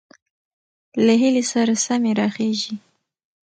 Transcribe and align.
له 1.05 1.13
هيلې 1.21 1.43
سره 1.51 1.73
سمې 1.85 2.11
راخېژي، 2.19 2.75